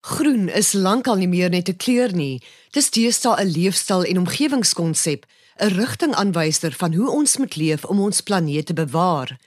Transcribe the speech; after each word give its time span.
Groen 0.00 0.48
is 0.48 0.72
lankal 0.72 1.16
nie 1.20 1.28
meer 1.28 1.50
net 1.50 1.68
'n 1.68 1.76
kleur 1.76 2.12
nie. 2.12 2.42
Dis 2.72 2.90
deesdae 2.90 3.36
'n 3.40 3.52
leefstyl 3.52 4.04
en 4.04 4.18
omgewingskonsep, 4.18 5.26
'n 5.58 5.68
rigtingaanwyser 5.68 6.72
van 6.72 6.94
hoe 6.94 7.10
ons 7.10 7.36
moet 7.36 7.56
leef 7.56 7.84
om 7.84 8.00
ons 8.00 8.20
planeet 8.20 8.66
te 8.66 8.72
bewaar. 8.72 9.38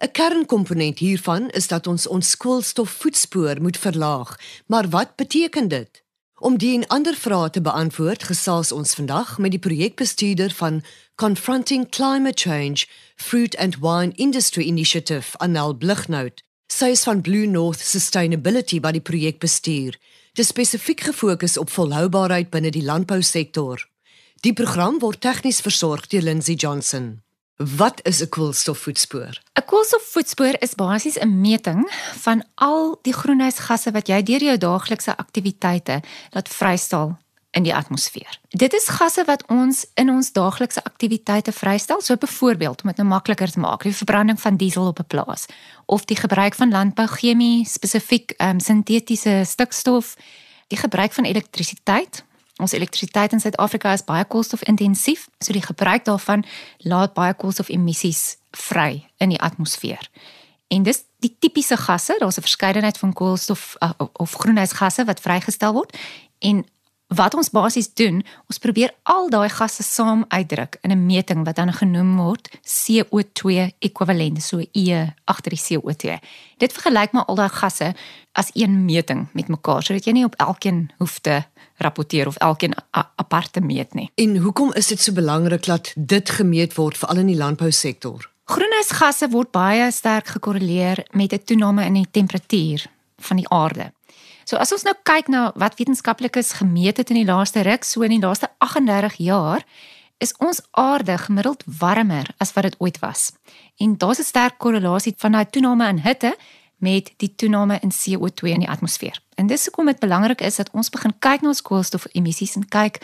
'n 0.00 0.10
Kernkomponent 0.10 0.98
hiervan 0.98 1.50
is 1.50 1.66
dat 1.68 1.86
ons 1.86 2.06
ons 2.06 2.36
koolstofvoetspoor 2.36 3.62
moet 3.62 3.78
verlaag. 3.78 4.38
Maar 4.66 4.88
wat 4.88 5.16
beteken 5.16 5.68
dit? 5.68 6.02
Om 6.38 6.58
die 6.58 6.74
en 6.74 6.86
ander 6.86 7.14
vrae 7.14 7.50
te 7.50 7.60
beantwoord, 7.60 8.22
gesels 8.22 8.72
ons 8.72 8.94
vandag 8.94 9.38
met 9.38 9.50
die 9.50 9.60
projekbestuurder 9.60 10.50
van 10.50 10.82
Confronting 11.14 11.88
Climate 11.88 12.50
Change 12.50 12.86
Fruit 13.16 13.56
and 13.56 13.76
Wine 13.78 14.12
Industry 14.14 14.64
Initiative, 14.64 15.38
Anel 15.38 15.74
Blighnout. 15.74 16.42
Sy 16.72 16.94
is 16.94 17.02
van 17.04 17.20
Blue 17.20 17.46
North 17.46 17.82
Sustainability 17.84 18.78
by 18.80 18.94
die 18.96 19.02
projek 19.04 19.42
bestuur. 19.42 19.98
Dit 20.32 20.48
spesifiek 20.48 21.02
gefokus 21.04 21.58
op 21.60 21.68
volhoubaarheid 21.68 22.48
binne 22.54 22.70
die 22.72 22.84
landbousektor. 22.86 23.82
Die 24.40 24.54
program 24.56 24.96
word 25.02 25.20
tegnies 25.20 25.60
versorg 25.60 26.08
deur 26.08 26.24
Lindsay 26.24 26.56
Johnson. 26.56 27.20
Wat 27.58 28.00
is 28.08 28.22
'n 28.22 28.28
koolstofvoetspoor? 28.28 29.36
'n 29.60 29.66
Koolstofvoetspoor 29.68 30.56
is 30.64 30.74
basies 30.74 31.18
'n 31.20 31.40
meting 31.40 31.84
van 32.24 32.42
al 32.54 32.98
die 33.02 33.12
groenhuisgasse 33.12 33.90
wat 33.92 34.08
jy 34.08 34.22
deur 34.22 34.42
jou 34.42 34.56
daaglikse 34.56 35.16
aktiwiteite 35.16 36.00
laat 36.30 36.48
vrystal 36.48 37.18
in 37.52 37.62
die 37.62 37.74
atmosfeer. 37.74 38.38
Dit 38.48 38.72
is 38.72 38.88
gasse 38.88 39.24
wat 39.28 39.44
ons 39.52 39.84
in 40.00 40.10
ons 40.10 40.32
daaglikse 40.32 40.80
aktiwiteite 40.84 41.52
vrystel, 41.52 42.00
so 42.00 42.16
byvoorbeeld 42.16 42.82
om 42.82 42.88
dit 42.88 43.00
nou 43.02 43.08
makliker 43.08 43.50
te 43.52 43.60
maak, 43.60 43.84
die 43.84 43.96
verbranding 43.96 44.40
van 44.40 44.56
diesel 44.56 44.86
op 44.86 44.98
'n 44.98 45.06
plaas 45.06 45.46
of 45.86 46.04
die 46.04 46.16
gebruik 46.16 46.54
van 46.54 46.70
landbouchemie, 46.70 47.66
spesifiek 47.68 48.34
um, 48.38 48.60
sintetiese 48.60 49.42
stikstof, 49.44 50.16
die 50.68 50.78
gebruik 50.78 51.12
van 51.12 51.24
elektrisiteit. 51.24 52.24
Ons 52.56 52.72
elektrisiteit 52.72 53.32
in 53.32 53.40
Suid-Afrika 53.40 53.92
is 53.92 54.04
baie 54.04 54.24
koolstofintensief, 54.24 55.28
so 55.38 55.52
die 55.52 55.62
gebruik 55.62 56.04
daarvan 56.04 56.44
laat 56.78 57.14
baie 57.14 57.34
koolstofemissies 57.34 58.36
vry 58.50 59.08
in 59.16 59.28
die 59.28 59.40
atmosfeer. 59.40 60.10
En 60.68 60.82
dis 60.82 61.04
die 61.18 61.36
tipiese 61.38 61.76
gasse, 61.76 62.16
daar's 62.18 62.36
'n 62.36 62.48
verskeidenheid 62.48 62.98
van 62.98 63.12
koolstof 63.12 63.76
uh, 63.80 63.90
of 64.12 64.32
groenhuisgasse 64.32 65.04
wat 65.04 65.20
vrygestel 65.20 65.72
word 65.72 65.96
en 66.38 66.64
wat 67.14 67.34
ons 67.34 67.50
basies 67.50 67.88
doen, 67.94 68.22
ons 68.48 68.58
probeer 68.58 68.92
al 69.02 69.30
daai 69.30 69.48
gasse 69.48 69.82
saam 69.82 70.24
uitdruk 70.28 70.78
in 70.82 70.92
'n 70.92 71.06
meting 71.06 71.44
wat 71.44 71.56
dan 71.56 71.72
genoem 71.72 72.16
word 72.16 72.48
CO2 72.62 73.72
ekwivalent, 73.78 74.42
so 74.42 74.62
E 74.72 75.06
agter 75.24 75.50
die 75.50 75.64
CO2. 75.66 76.18
Dit 76.58 76.72
vergelyk 76.72 77.12
maar 77.12 77.24
al 77.24 77.34
daai 77.34 77.48
gasse 77.48 77.94
as 78.32 78.50
een 78.54 78.84
meting 78.84 79.28
met 79.32 79.48
mekaar 79.48 79.82
sodat 79.82 80.04
jy 80.04 80.12
nie 80.12 80.24
op 80.24 80.34
elkeen 80.36 80.90
hoef 80.98 81.18
te 81.18 81.42
rapporteer 81.76 82.26
of 82.26 82.36
elkeen 82.36 82.74
apart 82.90 83.52
te 83.52 83.60
meet 83.60 83.94
nie. 83.94 84.10
En 84.14 84.36
hoekom 84.36 84.72
is 84.72 84.86
dit 84.86 85.00
so 85.00 85.12
belangrik 85.12 85.64
dat 85.64 85.92
dit 85.96 86.30
gemeet 86.30 86.74
word 86.74 86.98
veral 86.98 87.16
in 87.16 87.26
die 87.26 87.36
landbousektor? 87.36 88.30
Groenhuisgasse 88.44 89.28
word 89.30 89.50
baie 89.50 89.90
sterk 89.90 90.26
gekorreleer 90.26 91.06
met 91.12 91.32
'n 91.32 91.44
toename 91.44 91.84
in 91.84 91.94
die 91.94 92.10
temperatuur 92.10 92.86
van 93.18 93.36
die 93.36 93.48
aarde. 93.48 93.92
So 94.52 94.60
as 94.60 94.68
ons 94.76 94.82
nou 94.84 94.92
kyk 95.08 95.30
na 95.32 95.46
wat 95.56 95.78
wetenskaplikes 95.78 96.50
gemeet 96.58 96.98
het 97.00 97.08
in 97.08 97.22
die 97.22 97.24
laaste 97.24 97.62
ruk, 97.64 97.86
so 97.88 98.04
in 98.04 98.12
die 98.12 98.20
laaste 98.20 98.50
38 98.60 99.14
jaar, 99.24 99.62
is 100.20 100.34
ons 100.44 100.60
aarde 100.76 101.16
gemiddeld 101.22 101.62
warmer 101.80 102.28
as 102.36 102.52
wat 102.52 102.68
dit 102.68 102.76
ooit 102.84 102.98
was. 103.00 103.30
En 103.80 103.96
daar's 103.96 104.20
'n 104.20 104.28
sterk 104.28 104.58
korrelasie 104.58 105.14
van 105.16 105.32
daai 105.32 105.46
toename 105.50 105.88
in 105.88 106.02
hitte 106.04 106.36
met 106.76 107.14
die 107.16 107.32
toename 107.34 107.78
in 107.80 107.92
CO2 107.92 108.52
in 108.52 108.60
die 108.60 108.68
atmosfeer. 108.68 109.20
En 109.36 109.46
dis 109.46 109.64
hoekom 109.64 109.86
dit 109.86 109.98
belangrik 109.98 110.40
is 110.40 110.56
dat 110.56 110.70
ons 110.72 110.90
begin 110.90 111.14
kyk 111.18 111.40
na 111.40 111.48
ons 111.48 111.62
koolstofemissies 111.62 112.54
en 112.56 112.68
kyk 112.68 113.00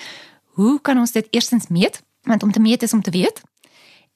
hoe 0.54 0.80
kan 0.80 0.98
ons 0.98 1.12
dit 1.12 1.26
eerstens 1.30 1.68
meet? 1.68 2.02
Want 2.22 2.42
om 2.42 2.52
te 2.52 2.60
meet 2.60 2.82
is 2.82 2.92
om 2.92 3.02
te 3.02 3.10
weet 3.10 3.40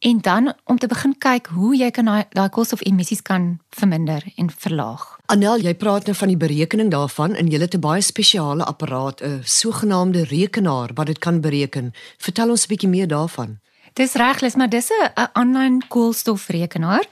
en 0.03 0.21
dan 0.21 0.55
om 0.65 0.79
te 0.79 0.87
begin 0.91 1.15
kyk 1.19 1.47
hoe 1.55 1.77
jy 1.79 1.91
kan 1.95 2.09
daai 2.11 2.49
koolstofemissies 2.51 3.23
kan 3.23 3.61
verminder 3.71 4.25
en 4.35 4.49
verlaag. 4.51 5.05
Anel, 5.31 5.63
jy 5.63 5.75
praat 5.79 6.09
nou 6.11 6.15
van 6.19 6.33
die 6.33 6.39
berekening 6.41 6.91
daarvan 6.91 7.37
en 7.39 7.47
jy 7.47 7.61
het 7.63 7.75
'n 7.75 7.81
baie 7.81 8.03
spesiale 8.03 8.65
apparaat, 8.65 9.23
'n 9.23 9.43
sogenaamde 9.45 10.25
rekenaar 10.25 10.91
wat 10.95 11.07
dit 11.07 11.19
kan 11.19 11.41
bereken. 11.41 11.93
Vertel 12.19 12.51
ons 12.51 12.65
'n 12.65 12.69
bietjie 12.69 12.89
meer 12.89 13.07
daarvan. 13.07 13.61
Dis 13.93 14.15
regles, 14.15 14.55
maar 14.55 14.69
dis 14.69 14.91
'n 14.91 15.29
aanlyn 15.33 15.83
koolstofrekenaar. 15.89 17.07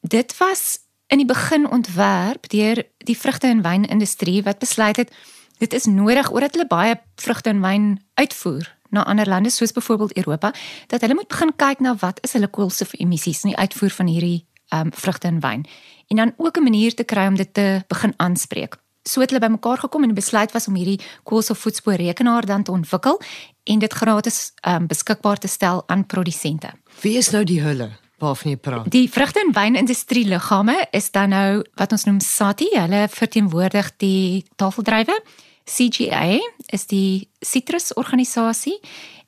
Dit 0.00 0.36
was 0.38 0.78
in 1.06 1.18
die 1.18 1.26
begin 1.26 1.70
ontwerp 1.70 2.48
deur 2.48 2.82
die 2.98 3.18
vrugte 3.18 3.46
en 3.46 3.62
wynindustrie 3.62 4.42
wat 4.42 4.58
besluit 4.58 4.96
het 4.96 5.12
dit 5.58 5.72
is 5.72 5.84
nodig 5.84 6.30
omdat 6.30 6.52
hulle 6.52 6.66
baie 6.66 7.00
vrugte 7.16 7.48
en 7.48 7.60
wyn 7.60 8.04
uitvoer 8.14 8.76
na 8.94 9.04
ander 9.04 9.28
lande 9.28 9.50
soos 9.50 9.72
byvoorbeeld 9.72 10.16
Europa 10.16 10.52
dat 10.86 11.00
hulle 11.00 11.14
moet 11.14 11.28
begin 11.28 11.52
kyk 11.56 11.80
na 11.80 11.96
wat 12.00 12.22
is 12.22 12.32
hulle 12.32 12.48
koolstofemissies 12.48 13.44
in 13.44 13.52
die 13.52 13.58
uitvoer 13.58 13.90
van 13.90 14.06
hierdie 14.06 14.46
ehm 14.72 14.86
um, 14.86 14.92
vrugte 14.92 15.28
en 15.28 15.40
wyn 15.40 15.66
en 16.08 16.16
dan 16.16 16.32
ook 16.36 16.56
'n 16.58 16.62
manier 16.62 16.94
te 16.94 17.04
kry 17.04 17.26
om 17.26 17.36
dit 17.36 17.54
te 17.54 17.82
begin 17.88 18.14
aanspreek. 18.16 18.76
So 19.02 19.20
het 19.20 19.30
hulle 19.30 19.46
bymekaar 19.46 19.78
gekom 19.78 20.02
en 20.02 20.14
besluit 20.14 20.52
was 20.52 20.68
om 20.68 20.74
hierdie 20.74 21.00
koolstofvoetspoor 21.22 21.94
rekenaar 21.94 22.46
dan 22.46 22.62
te 22.62 22.70
ontwikkel 22.70 23.20
en 23.64 23.78
dit 23.78 23.92
gratis 23.92 24.52
ehm 24.60 24.82
um, 24.82 24.86
beskikbaar 24.86 25.38
te 25.38 25.48
stel 25.48 25.82
aan 25.86 26.06
produsente. 26.06 26.70
Wie 27.00 27.16
is 27.16 27.30
nou 27.30 27.44
die 27.44 27.60
hulle? 27.60 27.90
waarvan 28.18 28.50
jy 28.50 28.56
praat. 28.56 28.90
Die 28.90 29.10
vrugte 29.10 29.40
en 29.40 29.52
wynindustrie 29.52 30.24
liggame 30.28 30.76
is 30.90 31.10
dan 31.10 31.34
nou 31.34 31.64
wat 31.74 31.92
ons 31.92 32.04
noem 32.04 32.20
SATI, 32.20 32.70
hulle 32.72 33.06
verteenwoordig 33.10 33.90
die 34.02 34.44
tafeldrywe 34.56 35.18
CGA 35.64 36.38
is 36.66 36.86
die 36.86 37.28
sitrusorganisasie 37.40 38.78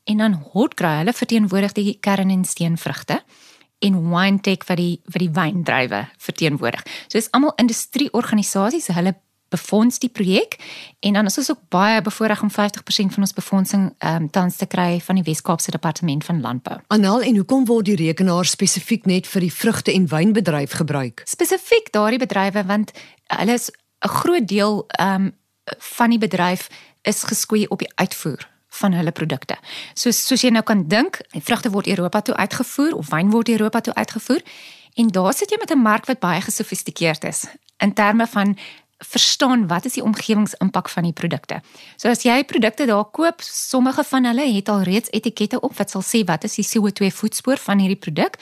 en 0.05 0.23
dan 0.23 0.39
Hotgray 0.53 1.01
hulle 1.03 1.13
verteenwoordig 1.17 1.73
die 1.77 1.99
kern 2.01 2.31
en 2.31 2.45
steenvrugte 2.45 3.23
en 3.85 4.01
WineTech 4.09 4.65
wat 4.69 4.81
die 4.81 5.01
vir 5.13 5.27
die 5.27 5.33
wyndrywe 5.37 6.07
verteenwoordig. 6.23 6.85
So 7.09 7.19
is 7.19 7.31
almal 7.37 7.57
industrieorganisasies, 7.61 8.89
hulle 8.97 9.17
befonds 9.53 10.01
die 10.03 10.11
projek 10.11 10.57
en 11.07 11.19
dan 11.19 11.29
is 11.31 11.39
ons 11.39 11.51
ook 11.53 11.61
baie 11.71 12.01
bevoordeel 12.03 12.43
om 12.43 12.51
50% 12.51 13.15
van 13.15 13.27
ons 13.27 13.35
befondsing 13.37 13.85
ehm 13.99 14.27
um, 14.27 14.31
tans 14.31 14.57
te 14.57 14.67
kry 14.67 14.99
van 15.01 15.21
die 15.21 15.25
Wes-Kaapse 15.27 15.71
Departement 15.71 16.25
van 16.25 16.41
Landbou. 16.41 16.81
Anal 16.89 17.23
en 17.23 17.37
hoekom 17.37 17.65
word 17.65 17.87
die 17.87 17.99
rekenaar 18.01 18.45
spesifiek 18.45 19.07
net 19.07 19.27
vir 19.31 19.47
die 19.47 19.53
vrugte 19.53 19.95
en 19.95 20.09
wynbedryf 20.11 20.79
gebruik? 20.81 21.23
Spesifiek 21.25 21.93
daardie 21.95 22.23
bedrywe 22.23 22.67
want 22.67 22.93
hulle 23.39 23.55
is 23.55 23.71
'n 24.03 24.09
groot 24.09 24.49
deel 24.49 24.85
ehm 24.99 25.15
um, 25.15 25.35
van 25.79 26.11
die 26.11 26.19
bedryf 26.19 26.69
is 27.03 27.23
geskoei 27.23 27.67
op 27.67 27.79
die 27.79 27.93
uitvoer 27.95 28.49
van 28.69 28.93
hulle 28.93 29.13
produkte. 29.13 29.57
So 29.95 30.11
soos 30.11 30.43
jy 30.45 30.51
nou 30.53 30.65
kan 30.67 30.87
dink, 30.89 31.21
vrugte 31.33 31.71
word 31.71 31.87
Europa 31.87 32.21
toe 32.21 32.35
uitgevoer 32.37 32.97
of 32.97 33.11
wyn 33.11 33.31
word 33.31 33.49
Europa 33.49 33.81
toe 33.81 33.95
uitgevoer 33.95 34.43
en 34.97 35.13
daar 35.13 35.33
sit 35.37 35.51
jy 35.51 35.59
met 35.61 35.71
'n 35.71 35.83
mark 35.83 36.07
wat 36.07 36.21
baie 36.21 36.41
gesofistikeerd 36.41 37.25
is 37.25 37.47
in 37.79 37.93
terme 37.93 38.27
van 38.27 38.57
verstaan 38.99 39.67
wat 39.67 39.85
is 39.85 39.93
die 39.93 40.03
omgewingsimpak 40.03 40.89
van 40.89 41.03
die 41.03 41.13
produkte. 41.13 41.61
So 41.97 42.09
as 42.09 42.23
jy 42.23 42.45
produkte 42.45 42.87
daar 42.87 43.05
koop, 43.05 43.43
sommige 43.45 44.05
van 44.05 44.25
hulle 44.25 44.47
het 44.55 44.69
al 44.69 44.83
reeds 44.83 45.11
etikette 45.11 45.61
op 45.61 45.77
wat 45.77 45.91
sal 45.91 46.03
sê 46.03 46.25
wat 46.25 46.45
is 46.45 46.55
die 46.55 46.65
CO2 46.65 47.13
voetspoor 47.13 47.57
van 47.57 47.79
hierdie 47.79 48.01
produk, 48.01 48.39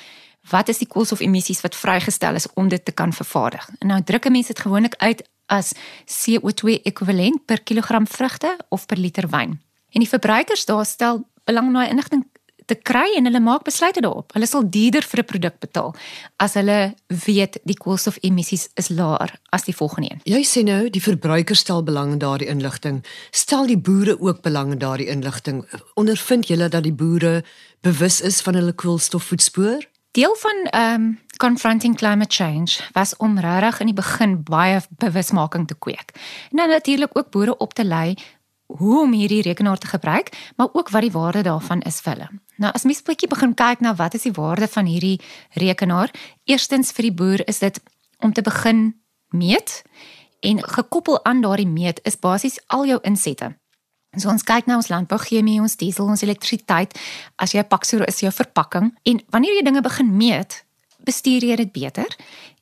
wat 0.51 0.69
is 0.69 0.79
die 0.79 0.89
koolstofemissies 0.89 1.61
wat 1.61 1.77
vrygestel 1.77 2.35
is 2.35 2.49
om 2.55 2.69
dit 2.69 2.85
te 2.85 2.93
kan 2.93 3.13
vervaardig. 3.13 3.69
En 3.79 3.87
nou 3.87 4.03
druk 4.03 4.29
mense 4.31 4.53
dit 4.53 4.61
gewoonlik 4.61 4.95
uit 4.97 5.23
as 5.47 5.73
CO2 6.09 6.81
ekwivalent 6.83 7.45
per 7.45 7.63
kilogram 7.63 8.07
vrugte 8.07 8.57
of 8.69 8.87
per 8.87 8.97
liter 8.97 9.29
wyn. 9.29 9.61
En 9.91 10.01
die 10.01 10.09
verbruikers 10.09 10.65
daar 10.65 10.87
stel 10.87 11.25
belang 11.45 11.71
na 11.73 11.89
inligting 11.89 12.25
te 12.65 12.77
kry 12.81 13.13
en 13.19 13.29
hulle 13.29 13.41
maak 13.45 13.65
besluite 13.67 14.01
daarop. 14.01 14.33
Hulle 14.33 14.49
sal 14.49 14.65
duurder 14.65 15.05
vir 15.05 15.21
'n 15.21 15.25
produk 15.25 15.59
betaal 15.61 15.95
as 16.39 16.55
hulle 16.55 16.95
weet 17.09 17.59
die 17.65 17.77
koolstofemissies 17.77 18.69
is 18.75 18.89
laer 18.89 19.39
as 19.53 19.65
die 19.65 19.77
volgende 19.77 20.11
een. 20.11 20.21
Jy 20.25 20.43
sê 20.45 20.65
nou 20.65 20.91
die 20.91 21.03
verbruikers 21.03 21.61
stel 21.61 21.83
belang 21.83 22.13
in 22.13 22.19
daardie 22.19 22.49
inligting. 22.49 23.05
Stel 23.31 23.67
die 23.67 23.79
boere 23.79 24.21
ook 24.21 24.43
belang 24.43 24.73
in 24.73 24.79
daardie 24.79 25.09
inligting? 25.09 25.65
Ondervind 25.95 26.49
julle 26.49 26.69
dat 26.69 26.83
die 26.83 26.93
boere 26.93 27.45
bewus 27.81 28.21
is 28.21 28.41
van 28.41 28.55
hulle 28.55 28.73
koolstofvoetspoor? 28.73 29.94
Deel 30.15 30.37
van 30.39 30.67
ehm 30.71 30.95
um, 30.95 31.21
confronting 31.37 31.97
climate 31.97 32.35
change 32.35 32.79
was 32.93 33.17
om 33.17 33.39
regtig 33.39 33.81
in 33.81 33.87
die 33.87 33.95
begin 33.95 34.43
baie 34.43 34.81
bewusmaking 34.89 35.67
te 35.67 35.75
kweek. 35.75 36.13
En 36.51 36.57
dan 36.57 36.69
natuurlik 36.69 37.11
ook 37.19 37.31
boere 37.31 37.57
op 37.57 37.75
te 37.75 37.85
lei 37.85 38.15
hoe 38.67 39.01
om 39.01 39.13
hierdie 39.13 39.43
rekenaar 39.43 39.79
te 39.79 39.87
gebruik, 39.87 40.53
maar 40.57 40.69
ook 40.73 40.89
wat 40.89 41.01
die 41.01 41.11
waarde 41.11 41.43
daarvan 41.43 41.81
is 41.81 42.01
vir 42.01 42.13
hulle. 42.13 42.29
Nou 42.57 42.73
as 42.73 42.83
mens 42.83 43.03
bietjie 43.03 43.29
begin 43.29 43.55
kyk 43.55 43.81
na 43.81 43.95
wat 43.95 44.15
is 44.15 44.23
die 44.23 44.33
waarde 44.33 44.69
van 44.69 44.87
hierdie 44.87 45.21
rekenaar? 45.51 46.11
Eerstens 46.45 46.93
vir 46.93 47.03
die 47.03 47.15
boer 47.15 47.49
is 47.49 47.59
dit 47.59 47.83
om 48.19 48.33
te 48.33 48.43
begin 48.43 49.03
meet 49.29 49.83
en 50.41 50.63
gekoppel 50.63 51.25
aan 51.25 51.41
daardie 51.41 51.69
meet 51.69 52.01
is 52.03 52.19
basies 52.19 52.61
al 52.67 52.87
jou 52.87 53.01
insette. 53.03 53.57
So 54.17 54.29
ons 54.29 54.43
kyk 54.43 54.67
na 54.67 54.77
ons 54.77 54.89
landbouchemie, 54.89 55.61
ons 55.61 55.77
diesel, 55.77 56.07
ons 56.07 56.23
elektrisiteit, 56.23 56.99
as 57.37 57.53
jy 57.53 57.61
'n 57.61 57.69
paksoer 57.69 58.07
is 58.09 58.21
jou 58.21 58.33
verpakking 58.33 58.93
en 59.05 59.21
wanneer 59.31 59.55
jy 59.55 59.63
dinge 59.63 59.83
begin 59.83 60.17
meet, 60.17 60.65
bestuur 61.05 61.43
jy 61.43 61.57
dit 61.57 61.73
beter 61.73 62.09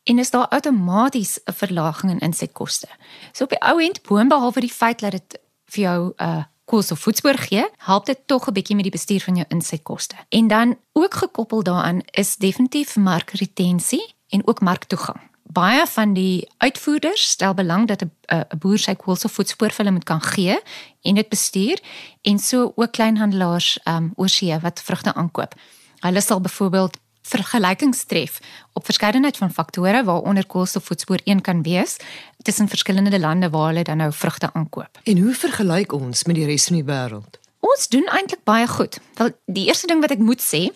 en 0.04 0.18
is 0.18 0.30
daar 0.30 0.48
outomaties 0.48 1.38
'n 1.44 1.52
verlaging 1.52 2.10
in 2.12 2.18
insetkoste. 2.18 2.88
So 3.32 3.44
op 3.44 3.50
die 3.50 3.60
ou 3.60 3.80
end, 3.80 4.02
boonbehalwe 4.02 4.60
die 4.60 4.72
feit 4.72 5.00
dat 5.00 5.12
dit 5.12 5.38
vir 5.66 5.82
jou 5.82 6.14
'n 6.16 6.24
uh, 6.24 6.44
koolstofvoetspoor 6.64 7.38
gee, 7.38 7.68
help 7.78 8.06
dit 8.06 8.18
tog 8.26 8.48
'n 8.48 8.52
bietjie 8.52 8.76
met 8.76 8.84
die 8.84 8.98
bestuur 8.98 9.20
van 9.20 9.34
jou 9.36 9.46
insetkoste. 9.48 10.16
En 10.28 10.48
dan 10.48 10.78
ook 10.92 11.14
gekoppel 11.14 11.62
daaraan 11.62 12.00
is 12.10 12.36
definitief 12.36 12.96
markretensie 12.96 14.14
en 14.28 14.46
ook 14.46 14.60
marktoegang. 14.60 15.31
Baie 15.52 15.86
van 15.86 16.12
die 16.16 16.48
uitvoerders 16.58 17.22
stel 17.34 17.54
belang 17.54 17.86
dat 17.88 18.02
'n 18.02 18.10
'n 18.32 18.58
boer 18.58 18.78
sy 18.78 18.94
koolstofvoetspoor 18.94 19.70
vir 19.70 19.84
hulle 19.84 19.96
moet 19.96 20.04
kan 20.04 20.22
gee 20.22 20.56
en 21.02 21.14
dit 21.14 21.28
bestuur 21.28 21.78
en 22.22 22.38
so 22.38 22.72
ook 22.76 22.92
kleinhandelaars 22.92 23.78
um 23.84 24.12
oorsee 24.16 24.58
wat 24.58 24.82
vrugte 24.82 25.14
aankoop. 25.14 25.54
Hulle 26.00 26.20
sal 26.20 26.40
byvoorbeeld 26.40 26.96
vergelykings 27.22 28.04
tref 28.04 28.40
op 28.72 28.84
verskeidenheid 28.84 29.36
van 29.36 29.52
faktore 29.52 30.04
waaronder 30.04 30.46
koolstofvoetspoor 30.46 31.20
een 31.24 31.40
kan 31.40 31.62
wees 31.62 31.96
tussen 32.42 32.68
verskillende 32.68 33.20
lande 33.20 33.50
waar 33.50 33.66
hulle 33.66 33.82
dan 33.82 33.96
nou 33.96 34.12
vrugte 34.12 34.52
aankoop. 34.52 34.98
En 35.02 35.18
hoe 35.18 35.34
vergelyk 35.34 35.92
ons 35.92 36.24
met 36.24 36.36
die 36.36 36.46
res 36.46 36.66
van 36.66 36.76
die 36.76 36.84
wêreld? 36.84 37.38
Ons 37.60 37.88
doen 37.88 38.08
eintlik 38.10 38.44
baie 38.44 38.66
goed. 38.66 38.98
Wel 39.14 39.30
die 39.46 39.66
eerste 39.66 39.86
ding 39.86 40.00
wat 40.00 40.10
ek 40.10 40.18
moet 40.18 40.42
sê 40.42 40.68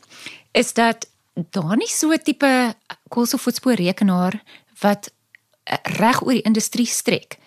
is 0.52 0.72
dat 0.72 1.08
daar 1.50 1.76
nie 1.76 1.90
so 1.90 2.12
'n 2.12 2.22
tipe 2.22 2.74
koolstofvoetspoor 3.08 3.74
rekenaar 3.74 4.42
wat 4.80 5.10
eh, 5.64 5.76
reg 5.98 6.22
oor 6.22 6.32
die 6.32 6.46
industrie 6.48 6.86
strek 6.86 7.38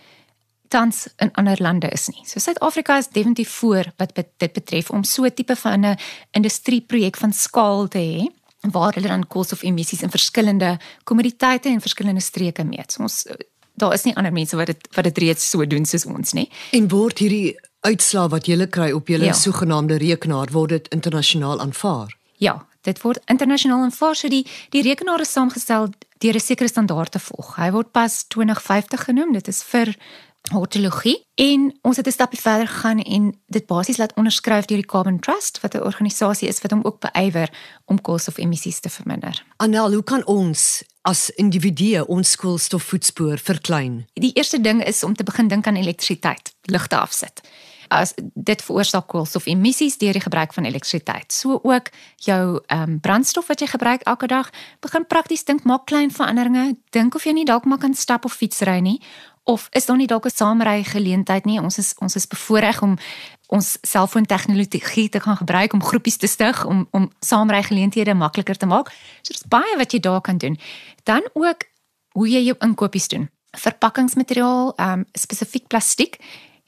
tans 0.70 1.08
in 1.18 1.32
ander 1.34 1.58
lande 1.62 1.90
is 1.90 2.08
nie. 2.08 2.22
So 2.30 2.40
Suid-Afrika 2.40 2.98
is 2.98 3.10
definitief 3.10 3.50
voor 3.50 3.90
wat 3.98 4.14
dit 4.16 4.54
betref 4.54 4.90
om 4.90 5.04
so 5.04 5.26
'n 5.26 5.34
tipe 5.34 5.56
van 5.56 5.86
'n 5.86 5.98
industrieprojek 6.32 7.18
van 7.18 7.34
skaal 7.34 7.88
te 7.88 7.98
hê 7.98 8.28
waar 8.72 8.94
hulle 8.94 9.08
dan 9.08 9.28
koolstofemissies 9.28 10.02
in 10.02 10.10
verskillende 10.10 10.78
kommoditeite 11.04 11.70
en 11.70 11.82
verskillende 11.82 12.22
streke 12.22 12.64
meet. 12.64 12.92
So 12.92 13.02
ons 13.02 13.26
daar 13.74 13.94
is 13.94 14.04
nie 14.04 14.16
ander 14.16 14.34
mense 14.34 14.56
wat 14.56 14.66
dit 14.66 14.88
wat 14.96 15.04
dit 15.04 15.18
reeds 15.18 15.50
so 15.50 15.66
doen 15.68 15.86
soos 15.86 16.06
ons 16.06 16.34
nie. 16.34 16.50
En 16.72 16.88
word 16.88 17.20
hierdie 17.20 17.56
uitslaa 17.88 18.28
wat 18.28 18.48
jy 18.48 18.68
kry 18.68 18.92
op 18.92 19.08
julle 19.08 19.26
ja. 19.26 19.34
sogenaamde 19.34 19.98
rekenaar 19.98 20.52
word 20.52 20.70
dit 20.70 20.88
internasionaal 20.88 21.60
aanvaar? 21.60 22.18
Ja, 22.38 22.68
dit 22.82 23.02
word 23.02 23.20
internasionaal 23.26 23.82
aanvaar. 23.82 24.16
So 24.16 24.28
die 24.28 24.46
die 24.70 24.82
rekenaar 24.82 25.20
is 25.20 25.32
saamgestel 25.32 25.90
deur 26.20 26.36
'n 26.36 26.40
sekere 26.40 26.68
standaard 26.68 27.12
te 27.12 27.20
volg. 27.20 27.56
Hy 27.56 27.72
word 27.72 27.92
pas 27.92 28.24
2050 28.28 29.04
genoem. 29.04 29.34
Dit 29.34 29.48
is 29.48 29.64
vir 29.64 29.96
hortologie 30.52 31.26
en 31.36 31.78
ons 31.82 31.98
het 31.98 32.08
'n 32.08 32.12
stapie 32.12 32.40
verder 32.40 32.68
gegaan 32.68 33.00
en 33.00 33.40
dit 33.48 33.66
basies 33.66 33.98
laat 33.98 34.14
onderskryf 34.14 34.66
deur 34.66 34.78
die 34.78 34.86
Carbon 34.86 35.20
Trust 35.20 35.60
wat 35.62 35.74
'n 35.74 35.84
organisasie 35.84 36.48
is 36.48 36.62
wat 36.62 36.72
hom 36.72 36.84
ook 36.84 37.00
beywer 37.00 37.50
om 37.86 38.02
koolstofemissies 38.02 38.80
te 38.80 38.90
verminder. 38.90 39.46
Anel, 39.58 39.94
hoe 39.94 40.04
kan 40.04 40.26
ons 40.26 40.84
as 41.02 41.30
individue 41.30 42.08
ons 42.08 42.36
koolstofvoetspoor 42.36 43.38
verklein? 43.38 44.08
Die 44.14 44.34
eerste 44.34 44.62
ding 44.62 44.84
is 44.84 45.04
om 45.04 45.16
te 45.16 45.24
begin 45.24 45.48
dink 45.48 45.68
aan 45.68 45.76
elektrisiteit, 45.76 46.54
ligte 46.62 46.98
afsit. 46.98 47.42
As 47.90 48.14
dit 48.34 48.62
veroorsaak 48.62 49.08
koolstofemissies 49.08 49.98
deur 49.98 50.14
die 50.14 50.22
gebruik 50.22 50.54
van 50.54 50.66
elektrisiteit. 50.66 51.34
So 51.34 51.60
ook 51.64 51.90
jou 52.16 52.62
ehm 52.68 52.82
um, 52.82 53.00
brandstof 53.00 53.48
wat 53.48 53.60
jy 53.60 53.68
gebruik 53.68 54.02
elke 54.02 54.28
dag, 54.28 54.50
begin 54.80 55.08
prakties 55.08 55.44
dink, 55.44 55.64
maak 55.64 55.86
klein 55.86 56.12
veranderinge, 56.12 56.78
dink 56.90 57.16
of 57.16 57.26
jy 57.26 57.34
nie 57.34 57.46
dalk 57.46 57.66
maar 57.66 57.78
kan 57.78 57.94
stap 57.94 58.26
of 58.26 58.34
fietsry 58.34 58.80
nie 58.80 59.02
of 59.50 59.68
is 59.72 59.86
daar 59.86 59.98
nie 59.98 60.08
dalk 60.08 60.26
'n 60.26 60.30
saamry 60.30 60.84
geleentheid 60.84 61.46
nie? 61.46 61.60
Ons 61.60 61.78
is 61.78 61.94
ons 61.98 62.16
is 62.16 62.28
bevoorreg 62.28 62.82
om 62.82 62.98
ons 63.48 63.78
selfoon 63.82 64.26
tegnologie 64.26 65.10
te 65.10 65.20
kan 65.20 65.38
gebruik 65.38 65.74
om 65.74 65.84
groepies 65.84 66.18
te 66.18 66.28
stig 66.28 66.66
om 66.66 66.88
om 66.92 67.12
saamry 67.20 67.64
geleenthede 67.64 68.14
makliker 68.14 68.58
te 68.58 68.66
maak. 68.66 68.88
So 69.22 69.34
dit's 69.34 69.48
baie 69.48 69.78
wat 69.78 69.92
jy 69.92 70.00
daar 70.00 70.22
kan 70.22 70.38
doen. 70.38 70.60
Dan 71.04 71.22
ook 71.34 71.64
hoe 72.12 72.30
jy 72.30 72.44
jou 72.44 72.56
inkopies 72.60 73.08
doen. 73.08 73.30
Verpakkingsmateriaal, 73.52 74.74
ehm 74.76 75.00
um, 75.00 75.06
spesifiek 75.14 75.68
plastiek 75.68 76.18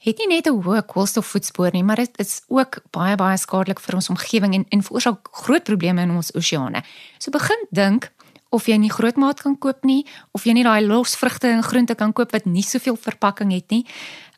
het 0.02 0.18
nie 0.18 0.26
net 0.28 0.46
'n 0.46 0.62
hoë 0.62 0.82
koolstofvoetspoor 0.86 1.72
nie, 1.72 1.84
maar 1.84 1.96
dit 1.96 2.18
is 2.18 2.42
ook 2.48 2.82
baie 2.90 3.16
baie 3.16 3.36
skadelik 3.36 3.80
vir 3.80 3.94
ons 3.94 4.08
omgewing 4.08 4.54
en 4.54 4.66
en 4.68 4.82
veroorsaak 4.82 5.28
groot 5.30 5.64
probleme 5.64 6.02
in 6.02 6.10
ons 6.10 6.32
oseane. 6.32 6.82
So 7.18 7.30
begin 7.30 7.66
dink 7.70 8.12
of 8.50 8.66
jy 8.66 8.76
nie 8.76 8.90
grootmaat 8.90 9.42
kan 9.42 9.58
koop 9.58 9.84
nie 9.84 10.06
of 10.32 10.44
jy 10.44 10.52
nie 10.52 10.64
daai 10.64 10.86
los 10.86 11.16
vrugte 11.16 11.48
en 11.48 11.62
groente 11.62 11.94
kan 11.94 12.12
koop 12.12 12.32
wat 12.32 12.44
nie 12.44 12.62
soveel 12.62 12.96
verpakking 12.96 13.52
het 13.52 13.70
nie. 13.70 13.86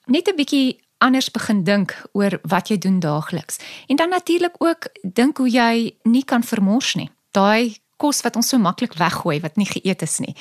Net 0.06 0.28
'n 0.28 0.37
bietjie 0.37 0.78
anders 0.99 1.31
begin 1.31 1.64
dink 1.64 1.94
oor 2.12 2.38
wat 2.43 2.69
jy 2.69 2.78
doen 2.78 3.00
daagliks. 3.00 3.58
En 3.87 3.96
dan 3.96 4.08
natuurlik 4.08 4.55
ook 4.58 4.88
dink 5.02 5.37
hoe 5.37 5.50
jy 5.50 5.96
nie 6.02 6.25
kan 6.25 6.43
vermors 6.43 6.94
nie. 6.94 7.10
Daai 7.31 7.76
kos 8.05 8.21
wat 8.27 8.37
ons 8.37 8.53
so 8.53 8.61
maklik 8.61 8.99
weggooi 9.01 9.39
wat 9.45 9.56
nie 9.61 9.69
geëet 9.69 10.05
is 10.05 10.19
nie. 10.25 10.35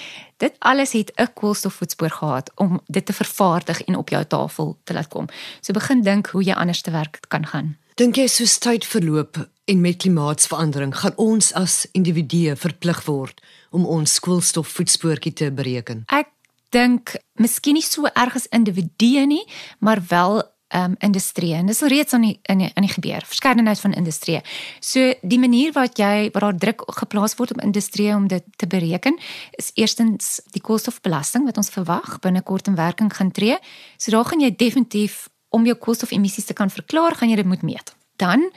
Dit 0.43 0.57
alles 0.59 0.91
het 0.93 1.11
'n 1.15 1.33
koolstofvoetspoor 1.33 2.13
gehad 2.19 2.51
om 2.55 2.81
dit 2.87 3.05
te 3.05 3.13
vervaardig 3.13 3.83
en 3.87 3.95
op 3.95 4.09
jou 4.09 4.23
tafel 4.25 4.77
te 4.83 4.93
laat 4.93 5.07
kom. 5.07 5.27
So 5.61 5.73
begin 5.73 6.01
dink 6.01 6.27
hoe 6.27 6.43
jy 6.43 6.53
anders 6.53 6.81
te 6.81 6.91
werk 6.91 7.19
kan 7.27 7.45
gaan. 7.45 7.77
Dink 7.95 8.15
jy 8.15 8.27
soos 8.27 8.57
tyd 8.57 8.85
verloop 8.85 9.37
en 9.65 9.81
met 9.81 9.97
klimaatsverandering 9.97 10.95
gaan 10.95 11.13
ons 11.15 11.53
as 11.53 11.87
individue 11.91 12.55
verplig 12.55 13.05
word 13.05 13.41
om 13.69 13.85
ons 13.85 14.19
koolstofvoetspoortjie 14.19 15.33
te 15.33 15.51
bereken? 15.51 16.03
Ek 16.07 16.27
dink 16.69 17.15
miskien 17.37 17.73
nie 17.73 17.85
so 17.85 18.09
erg 18.13 18.35
as 18.35 18.49
individue 18.49 19.25
nie, 19.25 19.45
maar 19.79 20.01
wel 20.09 20.41
um, 20.75 20.95
industrie 20.99 21.53
en 21.53 21.65
dis 21.65 21.81
al 21.81 21.91
reeds 21.93 22.13
aan 22.13 22.21
die 22.27 22.39
in 22.49 22.63
die, 22.63 22.71
in 22.73 22.85
die 22.85 22.93
gebeur 22.93 23.25
verskeidenheid 23.25 23.79
van 23.79 23.93
industrie. 23.93 24.41
So 24.79 25.13
die 25.21 25.39
manier 25.39 25.73
wat 25.75 25.97
jy 25.97 26.29
wat 26.33 26.41
daar 26.41 26.57
druk 26.57 26.85
geplaas 26.99 27.35
word 27.39 27.51
op 27.55 27.61
industrie 27.61 28.11
om 28.15 28.27
dit 28.27 28.43
te 28.55 28.67
bereken 28.67 29.19
is 29.51 29.71
eerstens 29.73 30.39
die 30.51 30.61
koolstofbelasting 30.61 31.45
wat 31.45 31.57
ons 31.57 31.69
verwag 31.73 32.19
binnekort 32.19 32.67
in 32.67 32.75
werking 32.75 33.13
gaan 33.13 33.31
tree. 33.31 33.57
So 33.97 34.11
daar 34.11 34.25
gaan 34.25 34.41
jy 34.41 34.53
definitief 34.55 35.27
om 35.53 35.65
jou 35.65 35.75
koolstofemissies 35.77 36.49
te 36.49 36.57
kan 36.57 36.69
verklaar, 36.73 37.15
gaan 37.15 37.29
jy 37.29 37.35
dit 37.35 37.45
moet 37.45 37.61
meet. 37.61 37.93
Dan 38.17 38.49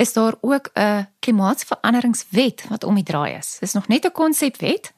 is 0.00 0.12
daar 0.12 0.34
ook 0.40 0.70
'n 0.74 1.06
klimaatsveranderingswet 1.20 2.64
wat 2.68 2.84
om 2.84 2.94
die 2.94 3.04
draai 3.04 3.36
is. 3.36 3.58
Dis 3.60 3.72
nog 3.72 3.88
net 3.88 4.04
'n 4.04 4.12
konsepwet, 4.12 4.92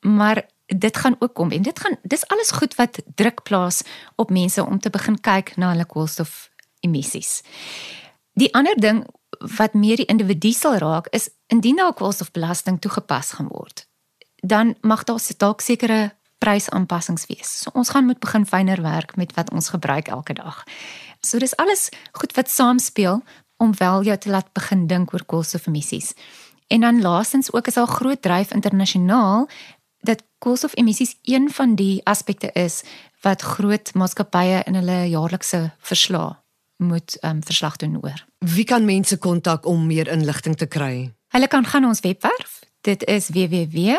maar 0.00 0.44
dit 0.66 0.96
gaan 0.96 1.16
ook 1.18 1.34
kom 1.34 1.50
en 1.50 1.62
dit 1.62 1.80
gaan 1.80 1.96
dis 2.02 2.26
alles 2.26 2.50
goed 2.50 2.74
wat 2.74 3.02
druk 3.14 3.42
plaas 3.42 3.82
op 4.16 4.30
mense 4.30 4.64
om 4.64 4.80
te 4.80 4.90
begin 4.90 5.20
kyk 5.20 5.56
na 5.56 5.70
hulle 5.72 5.86
koolstofemissies. 5.86 7.42
Die 8.32 8.54
ander 8.54 8.76
ding 8.80 9.04
wat 9.56 9.74
meer 9.74 9.96
die 9.96 10.08
individu 10.10 10.52
sal 10.52 10.76
raak 10.76 11.06
is 11.10 11.28
indien 11.46 11.76
daar 11.76 11.92
koolstofbelasting 11.92 12.80
toegepas 12.80 13.32
gaan 13.32 13.48
word, 13.48 13.86
dan 14.42 14.74
mag 14.80 15.04
daar 15.04 15.20
dalk 15.36 15.60
sekere 15.60 16.14
prysaanpassings 16.38 17.26
wees. 17.26 17.50
So 17.62 17.70
ons 17.74 17.90
gaan 17.94 18.06
moet 18.06 18.20
begin 18.20 18.46
fyner 18.46 18.82
werk 18.82 19.16
met 19.16 19.32
wat 19.34 19.52
ons 19.52 19.68
gebruik 19.68 20.08
elke 20.08 20.34
dag. 20.34 20.64
So 21.20 21.38
dis 21.38 21.56
alles 21.56 21.88
goed 22.12 22.34
wat 22.36 22.50
saamspeel 22.50 23.22
om 23.56 23.76
wel 23.78 24.02
jou 24.02 24.16
te 24.18 24.30
laat 24.30 24.52
begin 24.52 24.86
dink 24.86 25.14
oor 25.14 25.24
koolstofemissies. 25.24 26.12
En 26.68 26.80
dan 26.80 27.00
laastens 27.02 27.52
ook 27.52 27.66
is 27.66 27.76
al 27.76 27.86
groot 27.86 28.22
dryf 28.22 28.52
internasionaal 28.52 29.48
dat 30.04 30.24
koolstofemissies 30.38 31.16
een 31.22 31.50
van 31.50 31.74
die 31.74 32.00
aspekte 32.04 32.50
is 32.52 32.82
wat 33.24 33.42
groot 33.42 33.94
maatskappye 33.94 34.62
in 34.68 34.74
hulle 34.74 35.08
jaarlikse 35.08 35.72
verslae 35.78 36.36
moet 36.76 37.16
um, 37.22 37.44
verslag 37.44 37.76
doen 37.76 38.02
oor. 38.02 38.24
Wie 38.38 38.64
kan 38.64 38.84
mense 38.84 39.16
kontak 39.16 39.66
om 39.66 39.86
meer 39.86 40.08
inligting 40.08 40.56
te 40.56 40.66
kry? 40.66 41.12
Hulle 41.28 41.48
kan 41.48 41.64
gaan 41.64 41.84
ons 41.84 42.00
webwerf. 42.00 42.60
Dit 42.80 43.04
is 43.04 43.28
www 43.28 43.96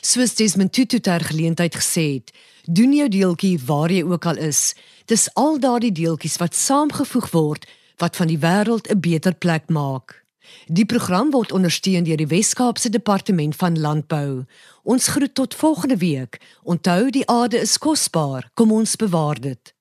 Soos 0.01 0.36
Desmond 0.36 0.74
Tutu 0.74 1.00
ter 1.00 1.24
geleentheid 1.25 1.75
gesê 1.75 2.13
het, 2.13 2.32
doen 2.66 2.94
jou 2.94 3.08
deeltjie 3.10 3.58
waar 3.66 3.92
jy 3.92 4.04
ook 4.04 4.25
al 4.25 4.38
is. 4.38 4.75
Dis 5.06 5.30
al 5.34 5.60
daardie 5.60 5.92
deeltjies 5.92 6.38
wat 6.38 6.56
saamgevoeg 6.56 7.32
word 7.32 7.68
wat 7.98 8.16
van 8.16 8.27
die 8.27 8.38
wêreld 8.38 8.88
'n 8.92 9.00
beter 9.00 9.34
plek 9.34 9.70
maak. 9.70 10.24
Die 10.68 10.86
program 10.86 11.32
word 11.32 11.51
ondersteun 11.51 12.04
deur 12.04 12.18
die 12.18 12.27
Wes-Kaapse 12.27 12.89
Departement 12.89 13.56
van 13.56 13.80
Landbou. 13.80 14.46
Ons 14.84 15.08
groet 15.08 15.34
tot 15.34 15.56
volgende 15.56 15.98
week. 15.98 16.39
Onthou 16.63 17.10
die 17.10 17.27
aarde 17.27 17.60
is 17.60 17.77
kosbaar. 17.77 18.50
Kom 18.54 18.72
ons 18.72 18.96
bewaar 18.96 19.39
dit. 19.39 19.76